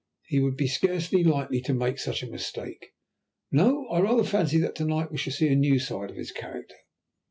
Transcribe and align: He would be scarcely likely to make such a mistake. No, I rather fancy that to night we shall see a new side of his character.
He 0.25 0.39
would 0.39 0.57
be 0.57 0.67
scarcely 0.67 1.23
likely 1.23 1.61
to 1.61 1.75
make 1.75 1.99
such 1.99 2.23
a 2.23 2.31
mistake. 2.31 2.89
No, 3.51 3.87
I 3.89 3.99
rather 3.99 4.23
fancy 4.23 4.57
that 4.57 4.73
to 4.77 4.85
night 4.85 5.11
we 5.11 5.17
shall 5.19 5.31
see 5.31 5.49
a 5.49 5.55
new 5.55 5.77
side 5.77 6.09
of 6.09 6.17
his 6.17 6.31
character. 6.31 6.73